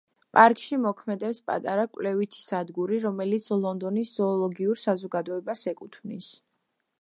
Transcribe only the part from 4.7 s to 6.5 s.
საზოგადოებას ეკუთვნის.